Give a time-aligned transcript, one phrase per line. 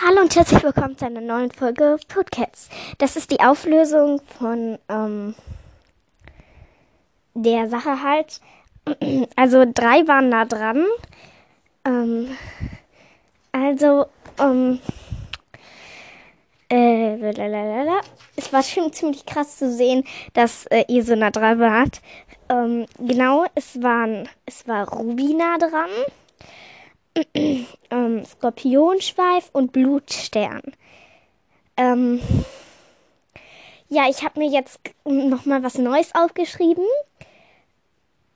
[0.00, 2.68] Hallo und herzlich willkommen zu einer neuen Folge Podcasts.
[2.98, 5.34] Das ist die Auflösung von ähm,
[7.34, 8.40] der Sache halt.
[9.34, 10.86] Also drei waren da dran.
[11.84, 12.28] Ähm,
[13.50, 14.06] also,
[14.38, 14.78] ähm,
[16.70, 18.00] äh, lalalala.
[18.36, 22.02] es war schon ziemlich krass zu sehen, dass äh, ihr so nah dran wart.
[22.48, 25.90] Ähm, genau, es waren, es war Ruby nah dran
[28.24, 30.62] Skorpionschweif und Blutstern.
[31.76, 32.20] Ähm,
[33.88, 36.84] ja, ich habe mir jetzt noch mal was Neues aufgeschrieben.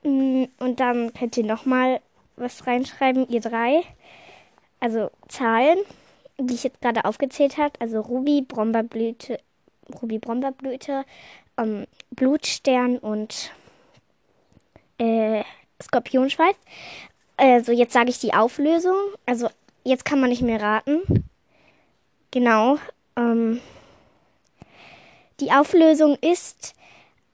[0.03, 2.01] Mm, und dann könnt ihr noch mal
[2.37, 3.83] was reinschreiben, ihr drei.
[4.81, 5.79] Also Zahlen,
[6.39, 7.73] die ich jetzt gerade aufgezählt habe.
[7.81, 9.39] Also Ruby, Brombeerblüte,
[10.01, 11.05] Ruby, Brombeerblüte,
[11.59, 13.53] ähm, Blutstern und
[14.99, 15.45] äh,
[15.83, 16.57] Skorpionschweif.
[17.37, 18.97] Also jetzt sage ich die Auflösung.
[19.27, 19.49] Also
[19.85, 21.29] jetzt kann man nicht mehr raten.
[22.31, 22.79] Genau.
[23.17, 23.61] Ähm,
[25.41, 26.75] die Auflösung ist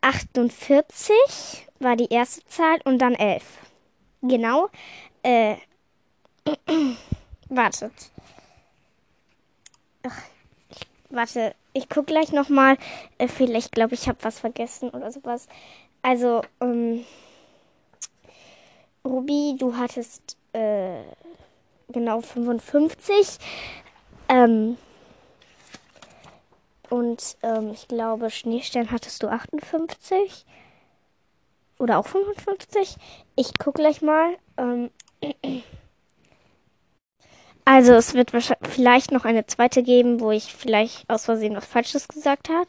[0.01, 3.43] 48 war die erste Zahl und dann 11.
[4.23, 4.69] Genau.
[5.23, 5.57] Äh,
[7.49, 7.93] wartet.
[10.03, 10.23] Ach,
[10.71, 10.81] ich,
[11.11, 12.77] warte, ich gucke gleich nochmal.
[13.19, 15.47] Äh, vielleicht glaube ich, habe was vergessen oder sowas.
[16.03, 17.05] Also, ähm,
[19.05, 21.03] Ruby, du hattest äh,
[21.99, 23.39] genau 55.
[24.29, 24.77] Ähm,
[26.91, 30.47] und ähm, ich glaube, Schneestern hattest du 58.
[31.79, 32.97] Oder auch 55.
[33.37, 34.37] Ich gucke gleich mal.
[34.57, 34.91] Ähm,
[37.65, 38.33] also es wird
[38.63, 42.69] vielleicht noch eine zweite geben, wo ich vielleicht aus Versehen was Falsches gesagt habe.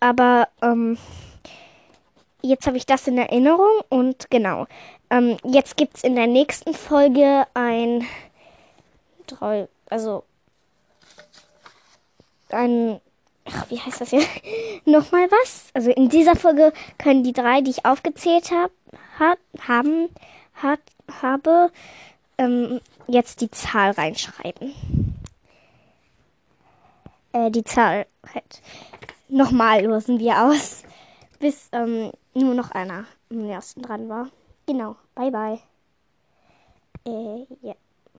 [0.00, 0.96] Aber ähm,
[2.42, 4.66] jetzt habe ich das in Erinnerung und genau.
[5.10, 8.06] Ähm, jetzt gibt es in der nächsten Folge ein
[9.34, 10.24] drei, also
[12.50, 13.00] ein,
[13.44, 14.24] ach, wie heißt das hier?
[14.84, 15.70] Nochmal was?
[15.74, 18.72] Also in dieser Folge können die drei, die ich aufgezählt habe,
[19.18, 20.08] hat, haben,
[20.54, 20.80] hat,
[21.20, 21.70] habe,
[22.38, 24.74] ähm, jetzt die Zahl reinschreiben.
[27.32, 28.62] Äh, die Zahl halt.
[29.28, 30.82] Nochmal losen wir aus,
[31.38, 34.28] bis ähm, nur noch einer im ersten dran war.
[34.66, 34.96] Genau.
[35.14, 35.60] Bye bye.
[37.06, 37.74] Äh, ja.